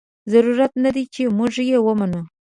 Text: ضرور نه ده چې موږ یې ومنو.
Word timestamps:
ضرور 0.31 0.59
نه 0.83 0.89
ده 0.95 1.03
چې 1.13 1.21
موږ 1.37 1.53
یې 1.69 1.77
ومنو. 1.85 2.21